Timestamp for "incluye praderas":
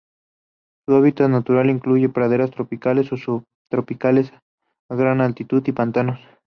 1.69-2.49